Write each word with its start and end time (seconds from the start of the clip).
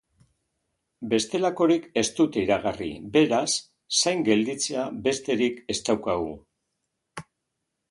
Bestelakorik 1.09 1.85
ez 2.03 2.05
dute 2.19 2.41
iragarri, 2.45 2.89
beraz, 3.19 3.45
zain 4.01 4.25
gelditzea 4.31 4.89
besterik 5.11 5.63
ez 5.75 5.79
daukagu. 5.93 6.35